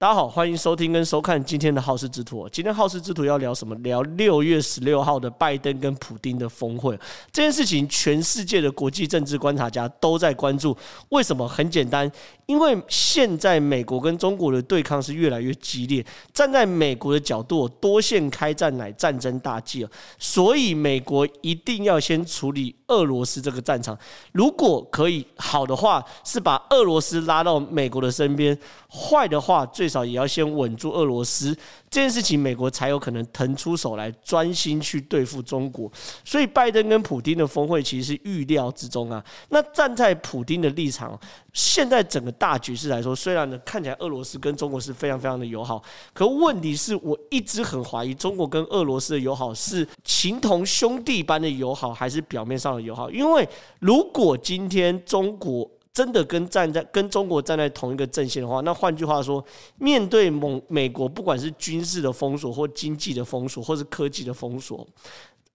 [0.00, 2.46] 大家好，欢迎收听跟收看今天的《好事之徒》。
[2.50, 3.74] 今天《好事之徒》要聊什么？
[3.82, 6.96] 聊六月十六号的拜登跟普丁的峰会
[7.32, 10.76] 这件事情，全世界的国际政治观察家都在关注。
[11.08, 11.48] 为什么？
[11.48, 12.08] 很简单。
[12.46, 16.02] 因为现在美国跟中国的对抗是越来越激烈，
[16.32, 23.98] 站在美国的角度，多线开战乃战争大忌，所以美国一定要先处理俄罗斯这个战场。
[24.32, 28.56] 如果可以好的话，是把俄罗斯拉到美国的身边；
[28.88, 31.56] 坏的话，最至少也要先稳住俄罗斯。
[31.88, 35.90] 这件事情，美国才有可能腾出手来专心去对付中国。
[36.22, 39.24] 所以，拜登跟普丁的峰会其实是预料之中啊。
[39.48, 41.18] 那站在普丁的立场，
[41.54, 53.10] 现在整个大局势来说，虽然呢看起来俄罗斯跟中国是非常非常的友好，可问题是我一直很怀疑中国跟俄罗斯的友好是情同兄弟般的友好，还是表面上的友好？
[53.10, 59.44] 因为如果今天中国真的跟站在跟中国站在同一个阵线的话，那换句话说，
[59.78, 64.86] 面对美美国，不管是军事的封锁，或经济的封锁，或是科技的封锁，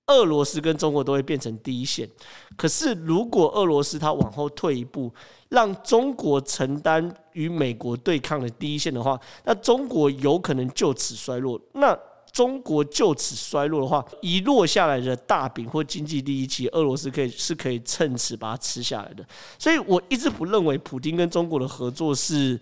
[0.08, 2.10] 俄罗斯跟中国都会变成第一线。
[2.58, 5.10] 可是，如果俄罗斯它往后退一步，
[5.48, 11.58] 让中国承担与美国对抗的第一线的话，那中国有可能就此衰落。
[11.74, 11.98] 那
[12.34, 19.26] 中国就此衰落的话，遗落下来的大饼或经济利益，其俄罗斯可以是可以趁此把它吃下来的。
[19.58, 22.60] 所以我一直不认为普京跟中国的合作是。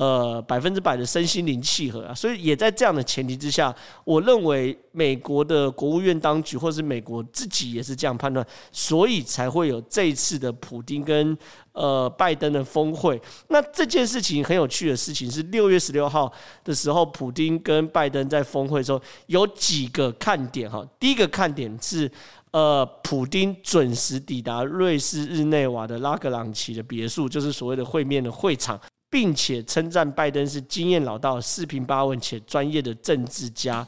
[0.00, 11.36] 呃，百分之百的身心灵契合啊，所以也在这样的前提之下，我认为美国的国务院当局或是美国自己也是这样判断，所以才会有这一次的普丁跟
[11.72, 13.20] 呃拜登的峰会。
[13.48, 16.32] 那这件事情很有趣的事情是，六月十六号
[16.64, 20.82] 的时候，普丁跟拜登在峰会的时候有几个看点哈。
[20.98, 22.10] 第一个看点是，
[22.52, 28.80] 呃，普丁准时抵达瑞士日内瓦的拉格朗奇的别墅，就是所谓的会面的会场。
[29.10, 33.86] 并且称赞拜登是经验老道、四平八稳且专业的政治家。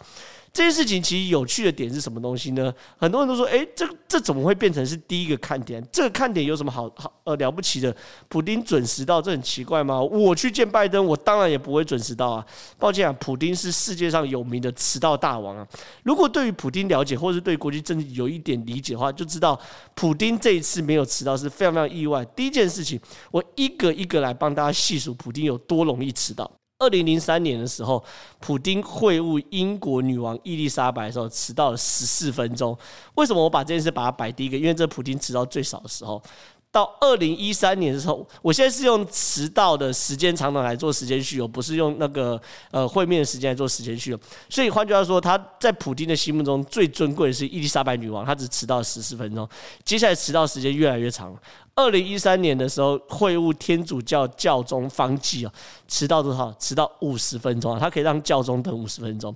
[0.53, 2.71] 这件事情其实有趣的点是什么东西呢？
[2.99, 5.83] 很多人都说：“诶，这这怎么会变成是第一个看点？
[5.91, 7.97] 这个看点有什么好好呃了不起的？
[8.29, 9.99] 普丁准时到，这很奇怪吗？
[9.99, 12.47] 我去见拜登，我当然也不会准时到啊。
[12.79, 15.67] 抱歉啊，普丁是世界上有名的迟到大王啊。
[16.03, 19.59] 如果对于普丁了解，或是对国际政治有一点理解的话，就知道
[19.95, 22.23] 普丁这一次没有迟到是非常非常意外。
[22.37, 26.51] 第一件事情，我一个一个来帮大家细数普丁有多容易迟到。”
[26.83, 28.03] 二零零三年的时候，
[28.41, 32.77] 普丁会晤英国女王伊丽莎白的时候，迟到了十四分钟。
[33.15, 34.57] 为什么我把这件事把它摆第一个？
[34.59, 36.21] 因为这普丁迟到最少的时候。
[36.73, 44.17] 到二零一三年的时候，我现在是用迟到的时间长短来做时间序，我不是用那个呃会面的时间来做时间序。
[44.49, 49.47] 所以换句话说，他在普丁的心目中最尊贵的是伊丽莎白女王，她只迟到十四分钟。
[49.85, 51.37] 接下来迟到时间越来越长。
[51.75, 55.53] 二零一三年的时候，会晤天主教教宗方济啊，
[55.89, 56.53] 迟到多少？
[56.59, 59.35] 迟到五十分钟啊，他可以让教宗等五十分钟。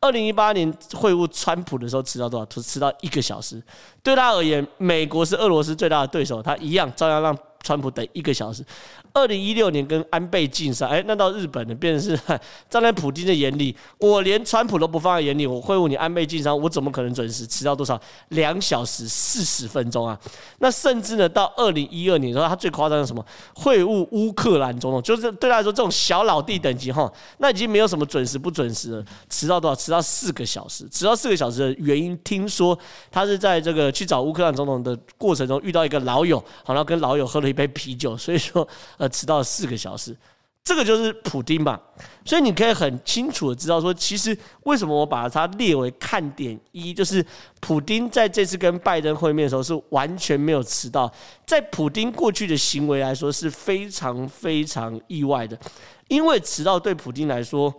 [0.00, 2.46] 二零一八年会晤川普的时候，迟到多少？
[2.60, 3.62] 迟到一个小时。
[4.02, 8.64] 对他而言，美国是俄罗斯最大的对手，他一样照样让川普等一个小时。
[9.12, 12.38] 二零一六年跟安倍晋三，哎，那到日本呢，变成是
[12.70, 17.46] 站在普京的眼里，我连川普都不放在眼里，我会晤你安倍晋三，我怎么可能准时？
[17.46, 18.00] 迟到多少？
[18.28, 20.16] 两小时四十分钟啊！
[20.58, 23.24] 那甚至呢，到二零一二年的时候，他最夸张的什么？
[23.54, 29.04] 会晤乌克兰总统，就是对他来说这种小老弟等级哈，那已经没有什么准时不准时了。
[29.30, 29.74] 迟到多少？
[29.74, 30.86] 迟到四个小时。
[30.90, 32.78] 迟到四个小时的原因，听说
[33.10, 38.68] 他是在这个去找乌克兰总统的过程中遇到一个老友，好，然后跟老友喝了一杯啤酒，所以说
[38.98, 39.08] 呃。
[39.16, 40.14] 迟到四个小时，
[40.62, 41.80] 这个就是普丁吧。
[42.22, 47.24] 所以你可以很清楚的知道说，其实为什么我把它列为看点一，就是
[47.60, 51.10] 普丁在这次跟拜登会面的时候是完全没有迟到，
[51.46, 55.58] 在普丁过去的行为来说是非常非常意外的，
[56.08, 57.72] 因为迟到对普丁来说。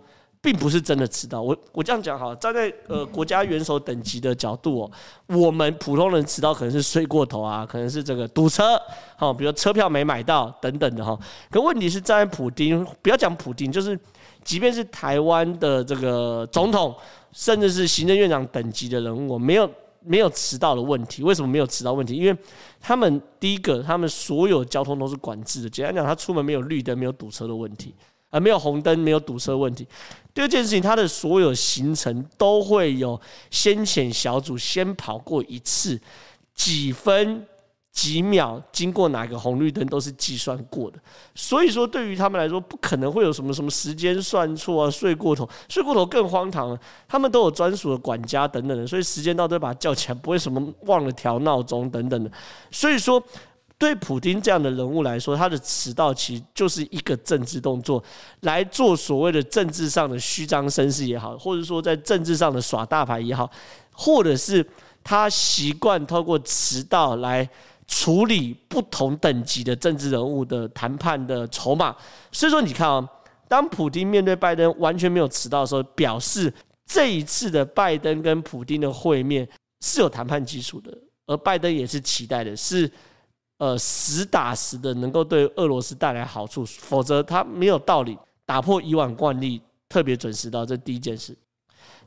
[0.48, 4.90] 并不是真的迟到，我我这样讲哈，站在呃国家元首等级的角度哦，
[5.26, 8.80] 我们普通人迟到可能是睡过头啊，可能是这个堵车，
[9.18, 11.18] 好，比如车票没买到等等的哈。
[11.50, 13.98] 可问题是站在普丁，不要讲普丁，就是
[14.42, 16.96] 即便是台湾的这个总统，
[17.32, 19.70] 甚至是行政院长等级的人物，我没有
[20.00, 21.22] 没有迟到的问题。
[21.22, 22.16] 为什么没有迟到问题？
[22.16, 22.34] 因为
[22.80, 27.94] 他们第一个，他们所有交通都是管制的，简单讲，他出门没有绿灯，没有堵车的问题。
[28.30, 29.88] 而没有红灯，没有堵车问题。
[30.38, 33.20] 第二件事情，他的所有行程都会有
[33.50, 36.00] 先遣小组先跑过一次，
[36.54, 37.44] 几分
[37.90, 40.98] 几秒经过哪个红绿灯都是计算过的。
[41.34, 46.78] 所以说，对于他们来说，不可能会有什么什么时间算错啊、睡过头、睡过头更荒唐了。
[47.08, 52.30] 他们都有专属的管家等等的，所以时间到都会把他叫起来，不会什么忘了调闹钟等等的。
[52.70, 53.20] 所以说。
[53.78, 58.02] 对普丁这样的人物来说，他的迟到其实就是一个政治动作，
[58.40, 63.48] 来做所谓的政治上的虚张声势也好，或者说在政治上的耍大牌也好，
[63.92, 64.66] 或者是
[65.04, 67.48] 他习惯透过迟到来
[67.86, 71.94] 处理不同等级的政治人物的谈判的筹码。
[72.32, 73.08] 所以说，你看啊、
[73.46, 76.52] 当普丁面对拜登完全没有迟到的时候，表示
[76.84, 79.48] 这一次的拜登跟普丁的会面
[79.80, 80.92] 是有谈判基础的。
[81.26, 82.90] 而拜登也是期待的，是
[83.58, 88.16] 呃实打实的能够对俄罗斯带来好处，否则他没有道理
[88.46, 90.64] 打破以往惯例，特别准时到。
[90.64, 91.36] 这第一件事。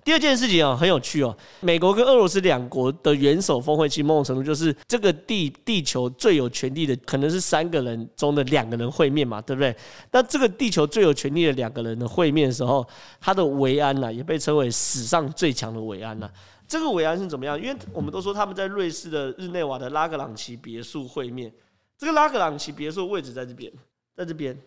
[0.04, 1.38] 第二件事情啊，很有趣哦。
[1.60, 9.76] 美国跟俄罗斯两国的元首峰会，其实某种程度就是这个地地球最有权力的，可能是三个人中的两个人会面嘛，对不对？
[10.12, 12.84] 那这个地球最有权力的两个人的会面的时候，
[13.20, 16.28] 他的维安呐，也被称为史上最强的维安呐。
[16.72, 17.62] 这个维安是怎么样？
[17.62, 21.52] 因为我们都说他们在瑞士的日内瓦的拉格朗奇别墅会面。
[21.98, 23.70] 这个拉格朗奇别墅位置在这边，
[24.16, 24.58] 在这边，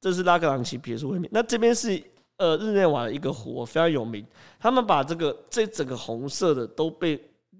[0.00, 1.30] 这是拉格朗奇别墅会面。
[1.32, 2.02] 那这边是
[2.36, 4.26] 呃日内瓦的一个湖，非常有名。
[4.58, 7.16] 他们把这个这整个红色的都被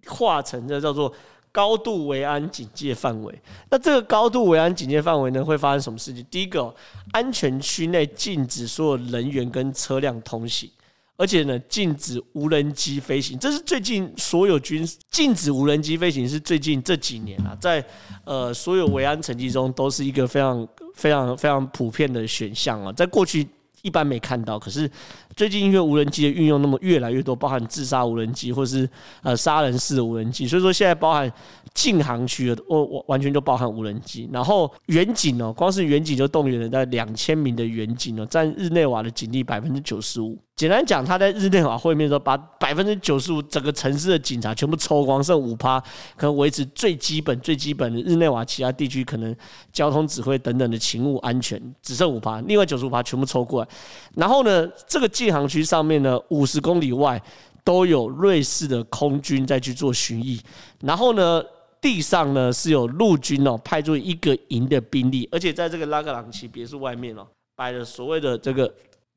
[0.09, 1.15] 画成这叫做
[1.53, 3.41] 高度维安警戒范围。
[3.71, 6.27] 那这个高度维安警戒范围呢，会发生什么事情？
[6.29, 6.75] 第一个，
[7.13, 10.69] 安全区内禁止所有人员跟车辆通行。
[11.17, 17.85] 而且呢，禁止无人机飞行，这是最近所有军禁止无人机飞行是最近这几年啊，在
[18.25, 23.47] 呃所有维安成绩中都是一个非常非常非常普遍的选项啊，在过去
[23.83, 24.91] 一般没看到，可是
[25.37, 28.89] 最近因为无人机的运用那么越来越多，包含自杀无人机或是
[29.23, 31.33] 呃杀人式的无人机，所以说现在包含。
[31.75, 40.39] 禁航区的，我我完全就包含无人机，然后远景哦，光是远景就动员了在两千名的远景哦，占日内瓦的警力百分之九十五。
[40.55, 45.81] 简单讲，他在日内瓦会面的时候，把百分之九十五整个城市的警察全部抽光，剩五趴，
[46.15, 49.35] 可能维持最基本最基本的日内瓦其他地区可能
[49.73, 53.69] 交通指挥等等的勤务安全，只剩五趴，另外九十五趴全部抽过来。
[54.15, 57.23] 然后呢，这个禁航区上面呢，五十公里外
[57.65, 60.41] 都有瑞士的空军在去做巡弋，
[60.81, 61.43] 然后呢。
[61.83, 67.27] 地上呢是有陆军哦派出一个营的兵力，而且在这个拉格朗奇别墅外面哦
[67.57, 68.73] 摆了所谓的这个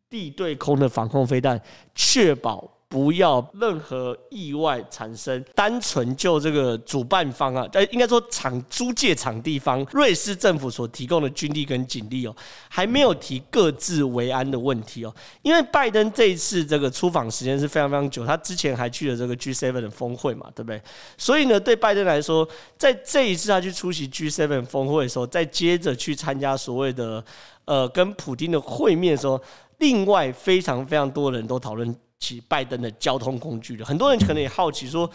[0.10, 1.62] 地对空的防空飞弹，
[1.94, 2.68] 确保。
[2.88, 12.36] 不要任何意外产生，单纯就这个主办方啊，呃，应该说场租借场地方，瑞士政府所提供的军力跟警力哦，
[12.70, 15.14] 还没有提各自维安的问题哦。
[15.42, 20.82] 因为拜登这一次这个出访时间是非常非常久，他之前还去了这个 G7 的峰会嘛，对不对？
[21.18, 22.48] 所以呢，对拜登来说，
[22.78, 27.22] 在这一次他去出席 G7 峰会的时候，再接着去参加所谓的
[27.66, 29.42] 呃跟普丁的会面的时候，
[29.80, 31.94] 另外非常非常多人都讨论。
[32.20, 35.10] 起拜登的交通工具的，很多人可能也好奇说：“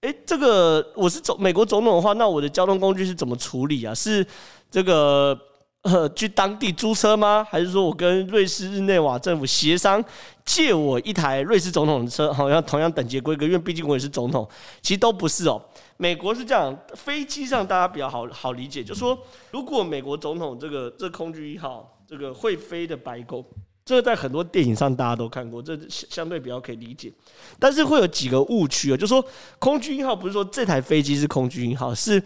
[0.00, 3.94] 诶，这个我是总美国总统的话，那我的交通工具是怎么处理啊？
[3.94, 4.26] 是
[4.70, 5.38] 这个
[5.82, 7.46] 呃去当地租车吗？
[7.48, 10.02] 还是说我跟瑞士日内瓦政府协商
[10.44, 13.44] 借我一台瑞士总统的车，好像同样等级规格？
[13.44, 14.48] 因为毕竟我也是总统，
[14.80, 15.62] 其实都不是哦。
[15.96, 19.16] 美国是这样，飞机上大家比较好好理解，就是说
[19.52, 23.44] 如果美国总统这个这空军一号这个会飞的白宫。”
[23.88, 27.10] 这个在很多电影上大家都看过，这相对比较可以理解，
[27.58, 29.24] 但是会有几个误区啊，就是说
[29.58, 32.22] 空军一号不是说这台飞机是空军一号，是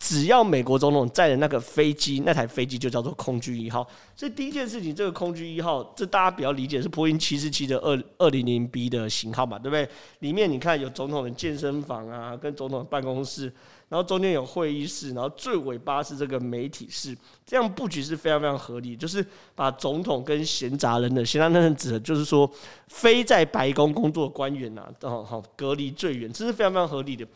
[0.00, 3.86] 只要美国总统载的那个飞机，那台飞机就叫做空军一号。
[4.16, 9.86] 所以第一件事情，这个空军一号，这大家比较理解是波音七四七的二二零零 B 的型号嘛，对不对？
[10.20, 13.52] 里面你看有总统的健身房啊，跟总统的办公室。
[13.90, 18.96] 然后中间有会议室，然后最尾巴是这个媒体室，这样布局是非常非常合理。
[18.96, 19.24] 就是
[19.56, 22.48] 把总统跟闲杂人的闲杂人指的就是说
[22.86, 27.26] 非在白宫工作官员呐，哦好隔离最远，这是非常非常合理的。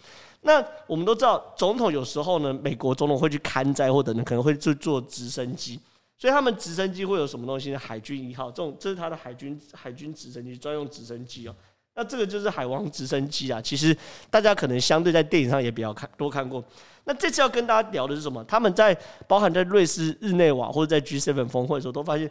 [0.47, 5.81] 那我们都知道，总统有时候呢，美国总统会去看灾或者呢可能会去坐直升机，
[6.19, 7.79] 所以他们直升机会有什么东西呢？
[7.79, 11.57] 海军一号这种，这是他的海军海军直升机专用直升机哦。
[11.97, 13.97] 那这个就是海王直升机啊，其实
[14.29, 16.63] 大家可能相对在电影上也比较看多看过。
[17.05, 18.43] 那这次要跟大家聊的是什么？
[18.45, 18.95] 他们在
[19.29, 22.31] 包含在瑞士日内瓦或者在 G7 峰会的时候，都发现，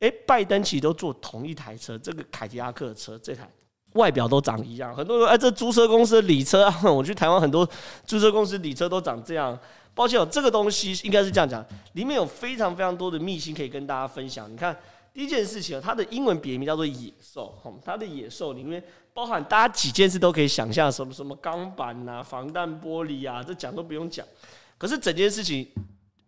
[0.00, 3.48] 哎，拜登其实都坐同一台车，这个凯迪拉克的车，这台
[3.92, 4.94] 外表都长一样。
[4.94, 7.68] 很多人哎，这租车公司的礼车啊， 我去台湾很多
[8.04, 9.58] 租车公司礼车都长这样。
[9.94, 11.64] 抱歉哦，这个东西应该是这样讲，
[11.94, 14.50] 里面有非常非常多的秘辛可以跟大家分享。
[14.50, 14.76] 你看。
[15.14, 17.52] 第一件事情，它的英文别名叫做野兽，
[17.84, 18.80] 它的野兽里面
[19.12, 24.24] 包含大家几件事都可以想象，什么什么钢板呐、防弹玻璃啊，这讲都不用讲。
[24.76, 25.66] 可是整件事情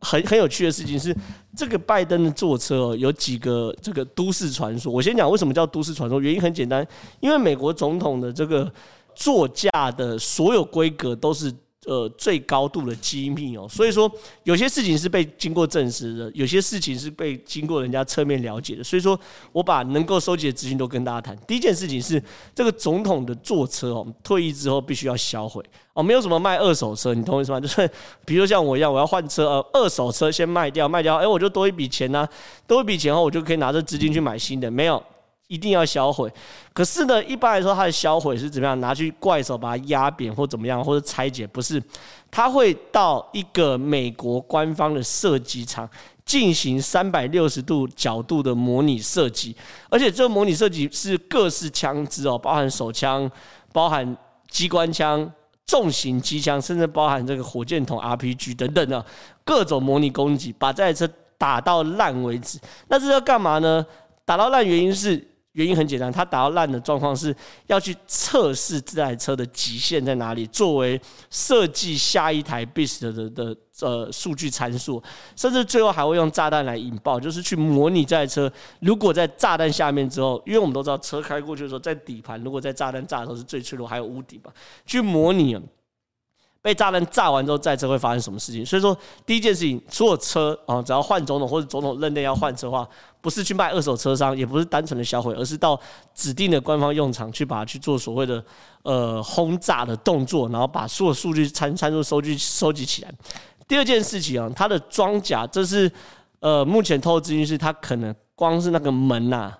[0.00, 1.14] 很很有趣的事情是，
[1.56, 4.92] 这个拜登的坐车有几个这个都市传说。
[4.92, 6.86] 我先讲为什么叫都市传说，原因很简单，
[7.20, 8.72] 因为美国总统的这个
[9.14, 11.54] 座驾的所有规格都是。
[11.90, 13.66] 呃最高度的机密哦。
[13.68, 14.08] 所以说，
[14.44, 18.84] 有些事情是被经过证实的，有些事情是被经过人家侧面了解的。
[18.84, 19.18] 所以说
[19.50, 21.36] 我把能够收集的资讯都跟大家谈。
[21.48, 22.22] 第一件事情是
[22.54, 27.58] 这个总统的坐车哦，退役之后必须要销毁哦，没有什么卖二手车，你懂我意思吗？
[27.58, 27.90] 就是
[28.24, 32.28] 比如说像我一样，我要换车，呃，二手车先卖掉，卖掉，哎，我就多一笔钱呢，
[32.68, 35.02] 多一笔钱后，我就可以拿着资金去买新的，没有。
[35.50, 36.32] 一定要销毁，
[36.72, 38.78] 可是呢，一般来说，它的销毁是怎么样？
[38.80, 41.44] 拿去怪手把它压扁，或怎么样，或者拆解？
[41.44, 41.82] 不是，
[42.30, 45.90] 它会到一个美国官方的射击场
[46.24, 49.56] 进行三百六十度角度的模拟射击，
[49.88, 53.28] 而且这个模拟射击是各式枪支哦，包含手枪、
[53.72, 54.16] 包含
[54.48, 55.28] 机关枪、
[55.66, 59.04] 重型机枪，甚至包含这个火箭筒、RPG 等等的
[59.44, 62.56] 各种模拟攻击，把这台车打到烂为止。
[62.86, 63.84] 那这要干嘛呢？
[64.24, 65.26] 打到烂原因是。
[65.60, 67.36] 原因很简单，它打到烂的状况是
[67.66, 70.98] 要去测试这台车的极限在哪里，作为
[71.28, 75.02] 设计下一台 Beast 的的，呃数据参数，
[75.36, 78.50] 甚至最后还会用炸弹来引爆，就是去模拟这台车
[78.80, 84.50] 如果在炸弹下面之后，因为我们都知道车开过去的时候，在底盘如果在炸弹炸的时候是最脆弱，还有屋顶嘛，
[84.86, 85.60] 去模拟。
[86.62, 88.64] 被炸弹炸完之后，这车会发生什么事情？
[88.64, 92.86] 所以说，第一件事情，所有车啊，只要换总统或者总统任内要换车的话，
[93.22, 95.78] 不是去卖二手车商，也不是单纯的销毁，而是到
[96.14, 98.44] 指定的官方用场去把它去做所谓的
[98.82, 103.12] 呃轰炸的动作，然后把所有数据参参数收据收集起来。
[103.66, 105.90] 第二件事情啊，它的装甲，这是
[106.40, 109.50] 呃目前透露资讯是，它可能光是那个门呐、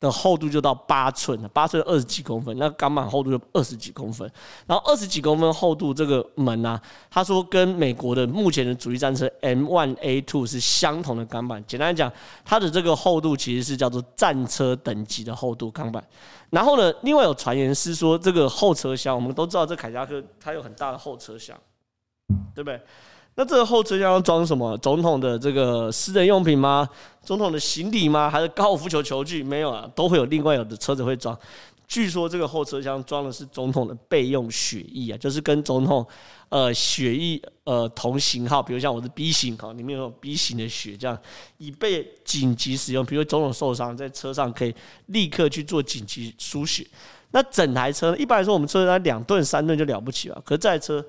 [0.00, 4.30] 的厚度就到八寸了，八寸二十几公分，那钢板厚度就二十几公分，
[4.66, 11.62] 然后二十几公分厚度这个门啊，他说跟美国的目前的主力战车 M1A2 是相同的钢板。
[11.66, 12.12] 简单来讲，
[12.44, 16.02] 它的这个厚度其实是叫做战车等级的厚度钢板。
[16.50, 21.58] 然后呢，另外有传言是说，这个后车厢，我们都知道这凯迪拉克它有很大的后车厢，
[22.54, 22.80] 对不对？
[23.38, 24.76] 那这个后车厢要装什么？
[24.78, 26.88] 总统的这个私人用品吗？
[27.22, 28.28] 总统的行李吗？
[28.28, 29.44] 还是高尔夫球球具？
[29.44, 31.38] 没有啊，都会有另外有的车子会装。
[31.86, 36.04] 据说这个后车厢装的是总统的备用血液啊，就是跟总统
[36.48, 41.16] 呃血液呃同型号，比如像我是 B 型哈，里面有 B 型的血，这样
[41.58, 43.06] 以备紧急使用。
[43.06, 44.74] 比如总统受伤，在车上可以
[45.06, 46.84] 立刻去做紧急输血。
[47.30, 51.06] 那整台车呢，一般来说我们车上两吨三吨就了不起了，可是这台车。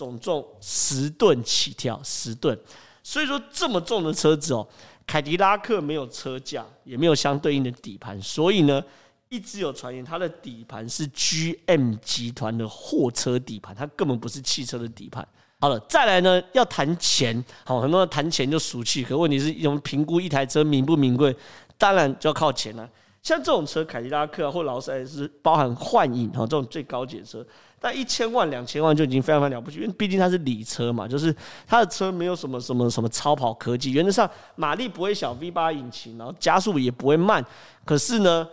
[0.00, 2.58] 总重十吨起跳，十吨，
[3.02, 4.66] 所以说这么重的车子哦，
[5.06, 8.82] 凯迪拉克没有车架，也没有相对应的底盘，所以呢，
[9.28, 15.28] 一直有传言它的底盘是 GM 集团的货车底盘，它根本不是汽车的底盘。
[15.58, 21.36] 好了，再来呢，要谈钱，好，很多人谈钱就俗气，可问题是用评估一台车名不名贵，
[21.76, 22.88] 当然就要靠钱了。
[23.22, 27.44] 像这种车，凯迪拉克或劳斯莱斯，包含幻影哈，这种最高级的车。
[27.82, 31.34] 但一千万、两千万就已经非常非常了不起，因为毕竟它是礼车嘛，就是
[31.66, 37.42] 它的车没有什么什么什么超跑科技，原则上马力不会小，V 八引擎，然后加速也不会慢。
[37.84, 38.46] 可是呢，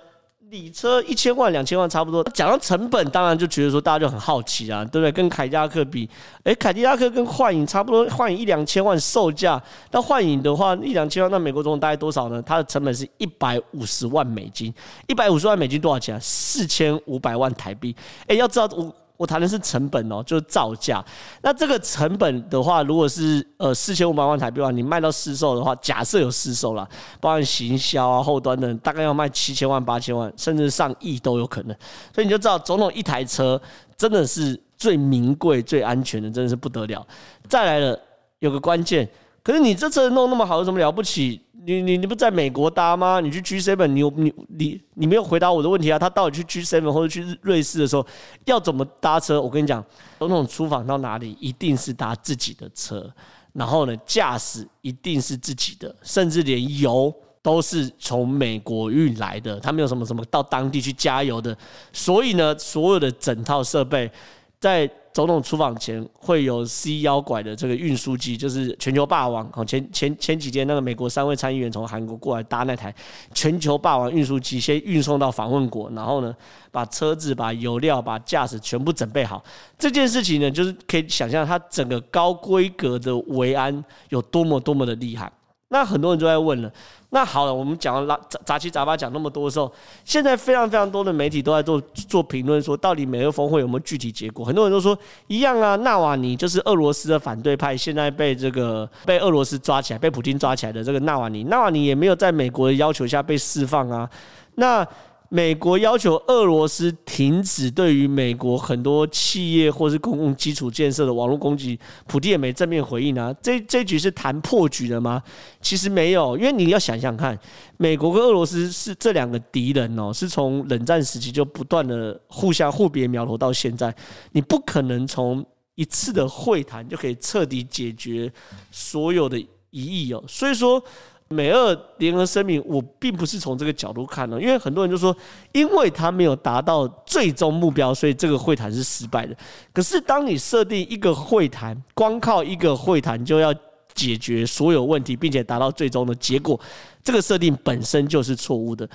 [0.50, 2.24] 礼车一千万、两千万差不多。
[2.34, 5.12] 讲到成本，当然就觉得说大家就很好奇啊，对不对？
[5.12, 6.10] 跟凯迪拉克比，
[6.44, 9.62] 诶，凯迪拉克跟幻影差不多，幻影一两千万售价，
[9.92, 12.42] 那幻影的话一两千万，那美国总统大概多少呢？
[12.42, 14.74] 它的成本是一百五十万美金，
[15.08, 16.20] 一百五十万美金多少钱啊？
[16.22, 17.96] 四千五百万台币。
[18.27, 18.94] 诶，要知道我。
[19.18, 21.04] 我谈的是成本哦，就是造价。
[21.42, 26.88] 那这个成本的话，如果是呃四千五百万台币的话，你卖到市售的话，假设有市售啦，
[27.20, 31.76] 包含行销啊、后端的，大概要卖七千万、八千万，甚至上亿都有可能。
[32.14, 33.62] 所以你就知道，总统一台车
[33.98, 37.06] 真的是最名贵、最安全的，真的是不得了。
[37.50, 38.00] 再来了，
[38.40, 39.10] 有个关键。
[39.48, 41.39] 可是你这车弄那么好，有什么了不起？
[41.66, 43.22] 你你你不在美国搭吗？
[43.22, 45.98] 你去 G7，你你你你没有回答我的问题啊！
[45.98, 48.06] 他到底去 G7 或者去瑞士的时候
[48.44, 49.42] 要怎么搭车？
[49.42, 49.82] 我跟你讲，
[50.20, 53.10] 总统出访到哪里一定是搭自己的车，
[53.54, 61.58] 然后呢，驾驶一定是自己的，甚至连油都是从美国运来的，他没有什么什么到当地去加油的。
[61.94, 64.12] 所以呢，所有的整套设备
[64.60, 64.92] 在。
[65.18, 69.52] 总统出访前会有 C 幺拐的这个运输机，就是全球霸王。
[69.66, 72.94] 前前前几天那个美国三位参议员从韩国过来搭那台
[73.34, 76.32] 全球霸王运输机，先运送到访问国，然后呢，
[76.72, 79.44] 把车子、把油料、把驾驶全部准备好。
[79.76, 85.32] 这件事情呢，就是可以想象它整个高规格的维安有多么多么的厉害。
[85.70, 86.72] 那很多人就在问了，
[87.10, 89.72] 那好了，我们讲了杂杂七杂八讲那么多的时候，
[90.04, 94.44] 现在非常非常多的媒体都在做做评论，说到底美俄峰会有没有具体结果？
[94.44, 94.98] 很多人都说
[95.28, 104.10] 一样啊，纳瓦尼就是俄罗斯的反对派，现在被这个被俄罗斯抓起来，被普京抓起来的这个纳瓦尼，纳瓦尼也没有在美国的要求下被释放啊。
[104.56, 104.86] 那
[105.30, 113.34] 美国要求俄罗斯停止对于美国很多企业或是公共基础建设的网络攻击，普京也没正面回应啊。
[113.42, 115.22] 这这局是谈破局了吗？
[115.62, 117.38] 其实没有，因为你要想想看，
[117.76, 123.94] 美国跟俄罗斯是这两个敌人哦，是从冷战时期就不断的互相互别苗头到现在，
[124.32, 128.32] 你不可能从一次的会谈就可以彻底解决
[128.72, 130.24] 所有的疑义哦。
[130.28, 130.82] 所以说。
[131.30, 135.16] 美俄联合声明，我并不是从这个角度看的，因为很多人就说，
[135.52, 139.36] 因为他没有达到最终目标，所以这个会谈是失败的。
[139.74, 143.54] 可是，当你设定一个会谈，光靠一个会谈就要
[143.94, 146.60] 解决所有问题，并且达到最终的结果，
[147.04, 148.88] 这个设定本身就是错误的。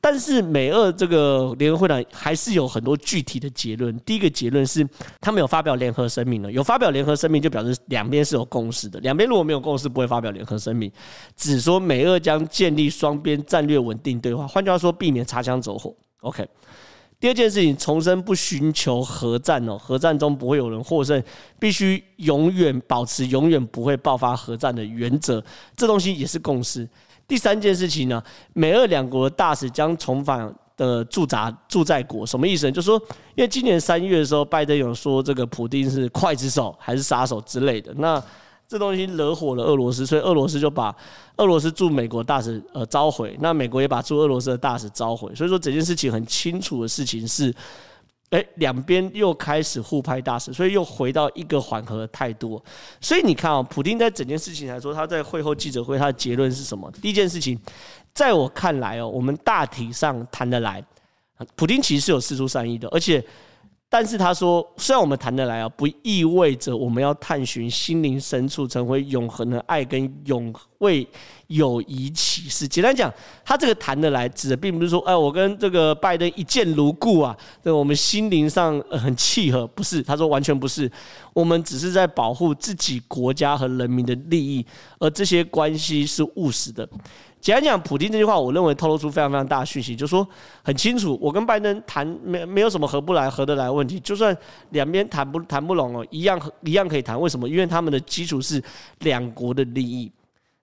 [0.00, 3.96] 但是美俄这个联合会谈还是有很多具体的结论。
[4.00, 4.86] 第一个结论是，
[5.20, 6.52] 他们有发表联合声明了。
[6.52, 9.00] 有发表联合声明，就表示两边是有共识的。
[9.00, 10.92] 两边如果没有共识，不会发表联合声明。
[11.36, 15.94] 只说美俄将建立双边战略稳定对话，换句话说，避免擦枪走火。
[16.20, 16.46] OK。
[17.20, 21.22] 第二件事情，重申不寻求核战哦，核战中不会有人获胜，
[21.58, 25.42] 必须永远保持永远不会爆发核战的原则。
[25.74, 26.86] 这东西也是共识。
[27.26, 32.72] 第三件事情呢，美俄两国大使将重返的驻扎驻在国，什么意思呢？
[32.72, 33.00] 就是说，
[33.34, 38.22] 因为今年三月的时候，拜登有说这个普丁是刽子手还是杀手之类的，那
[38.68, 40.94] 这东西惹火了俄罗斯，所以俄罗斯就把
[41.36, 47.54] 俄罗斯驻美国大使呃召回，那美国也把驻俄罗斯的大使召回，所以说整件事情很清楚的事情是。
[48.34, 52.60] 诶，两边又开始互拍大使，所以又回到一个缓和的态度。
[53.00, 56.90] 所以你看啊，普京在整件事情来说，他在会后记者会，他的结论是什么？
[57.00, 57.58] 第一件事情，
[58.12, 60.84] 在我看来哦，我们大体上谈得来，
[61.54, 63.24] 普京其实是有四出善意的，而且。
[63.94, 71.06] 但是他说，虽然我们谈得来啊，不意味着我们要探寻心灵深处成为永恒的爱跟永为
[71.46, 72.66] 友谊启示。
[72.66, 73.08] 简单讲，
[73.44, 80.02] 他这个谈得来，指的并不是说，哎，我跟这个拜登一见如故啊，对，我们心灵上很契合，不是。
[80.02, 80.90] 他说完全不是，
[81.32, 84.66] 我们只是在保护自己国家和人民的利益，
[84.98, 86.88] 而这些关系是务实的。
[87.44, 90.26] 简单讲，普京这句话，我认为透露出非常非常大的讯息，就说
[90.62, 94.34] 很清楚，我跟拜登谈没没有什么合不来、合得来的问题，就算
[94.70, 97.20] 两边谈不谈不拢哦，一样一样可以谈。
[97.20, 97.46] 为什么？
[97.46, 98.64] 因为他们的基础是
[99.00, 100.10] 两国的利益。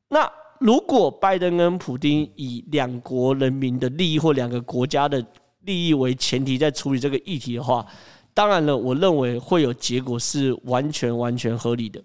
[0.10, 0.28] 那
[0.60, 5.24] 如果拜登跟普京以两国人民的利益或两个国家的
[5.66, 7.86] 利益为前提在处理这个议题的话，
[8.34, 12.02] 当然了，我认为会有结果是完全完全合理的。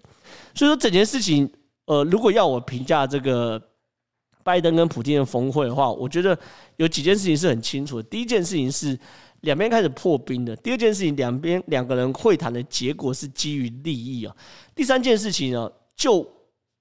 [0.53, 1.51] 所以说整件事情，
[1.85, 3.59] 呃，如果要我评价这个。
[4.47, 6.39] 拜登跟普京的峰会的话，我觉得
[6.77, 8.03] 有几件事情是很清楚的。
[8.03, 8.97] 第一件事情是
[9.41, 14.33] 两边开始破冰的；第二件事情，两边两个人会谈的结果是基于利益啊；
[14.73, 16.25] 第三件事情呢，就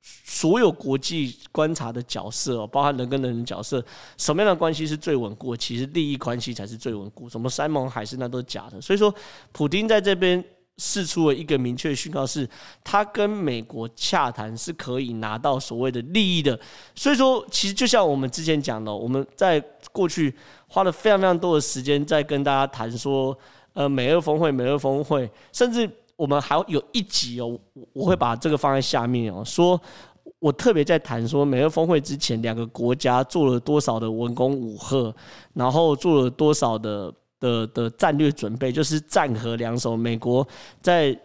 [0.01, 3.85] 所有国际观察的角色，包含人跟人的角色，
[4.17, 5.57] 什么样的关系是最稳固？
[5.57, 7.29] 其实利益关系才是最稳固。
[7.29, 8.81] 什么山盟海誓那都是假的。
[8.81, 9.13] 所以说，
[9.51, 10.45] 普京在这边。
[10.79, 12.47] 释出了一个明确的讯号，是
[12.85, 16.59] 他跟美国洽谈是可以拿到所谓的利益的。
[16.95, 19.59] 所以说，其实就像我们之前讲的，我们在
[19.91, 20.35] 过去
[20.69, 23.37] 花了非常非常多的时间在跟大家谈说，
[23.73, 27.59] 呃，美俄峰会，美俄峰会，甚至我们还有一集哦，
[27.95, 29.81] 我会把这个放在下面哦，说
[30.39, 35.15] 我特别在谈说，美俄峰会之前两个国家做了多少的文攻武吓，
[35.55, 37.11] 然后做了多少的。
[37.41, 40.47] 的的战略准备就是战核两手，美国
[40.81, 41.19] 在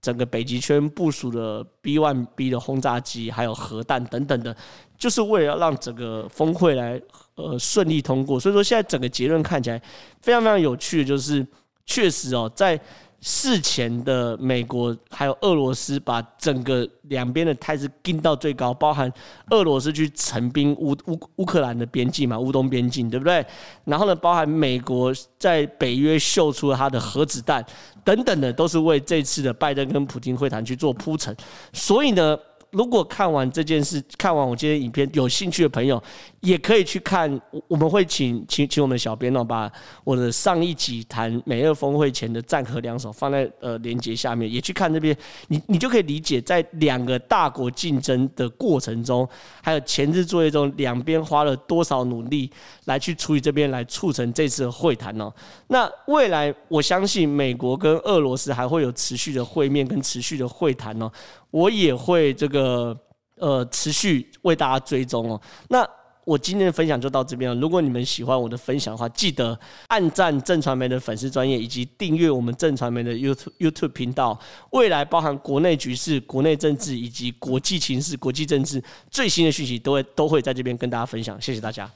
[0.00, 4.56] 整个北极圈部署的 B one B 的轰炸机，还有核弹等等的，
[4.96, 7.00] 就是为了让整个峰会来
[7.34, 8.38] 呃顺利通过。
[8.38, 9.82] 所以说现在整个结论看起来
[10.20, 11.46] 非常非常有趣，就是
[11.84, 12.80] 确实哦，在。
[13.28, 19.12] 事前的美国还有俄罗斯把整个两边的态势盯到最高，包含
[19.50, 23.44] 俄罗斯去陈兵乌乌乌克兰的边境嘛，乌东边境对不对？
[23.84, 27.66] 然后呢，包含美国在北约秀出了它的核子弹
[28.04, 31.36] 等等的，都是为这次的拜登跟普京会谈去做铺陈。
[31.72, 32.38] 所以呢。
[32.72, 36.02] 如果看完这件事，看完我今天影片，有兴趣的朋友
[36.46, 37.40] 也可以去看。
[37.66, 39.70] 我们会请请请我们小编呢，把
[40.04, 45.16] 我的上一集谈美俄峰会前的战和两手放在呃连接下面，也去看这边。
[45.48, 49.28] 你你就可以理解，在两个大国竞争的过程中，
[49.60, 52.48] 还有前置作业中，两边花了多少努力
[52.84, 55.32] 来去处理这边，来促成这次会谈哦。
[55.66, 61.10] 那未来我相信美国跟俄罗斯还会有持续的会面跟持续的会谈哦。
[61.50, 62.96] 我也会这个
[63.38, 65.40] 呃持续为大家追踪哦。
[65.68, 65.88] 那
[66.26, 67.60] 我今天的分享就到这边了。
[67.60, 74.36] 如果你们喜欢我的分享的话，记得按赞郑传媒的粉丝专业，以及订阅我们郑传媒的 YouTube YouTube 频道。
[74.72, 81.40] 未来包含国内局势、国内政治以及国际情势、国际政治最新的讯息，都会都会在这边跟大家分享。
[81.40, 81.88] 谢谢大家。